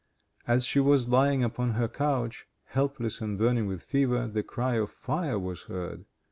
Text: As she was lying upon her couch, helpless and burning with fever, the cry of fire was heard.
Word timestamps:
As 0.47 0.65
she 0.65 0.79
was 0.79 1.09
lying 1.09 1.43
upon 1.43 1.73
her 1.73 1.87
couch, 1.87 2.47
helpless 2.65 3.21
and 3.21 3.37
burning 3.37 3.67
with 3.67 3.83
fever, 3.83 4.25
the 4.27 4.41
cry 4.41 4.73
of 4.73 4.89
fire 4.89 5.37
was 5.37 5.65
heard. 5.65 6.05